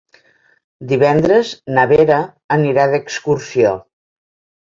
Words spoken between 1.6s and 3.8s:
na Vera anirà d'excursió.